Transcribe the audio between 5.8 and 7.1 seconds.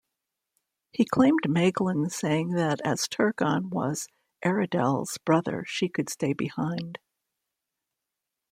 could stay behind.